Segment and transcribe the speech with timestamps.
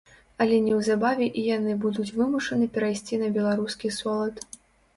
[0.45, 4.45] Але неўзабаве і яны будуць вымушаны перайсці на беларускі солад.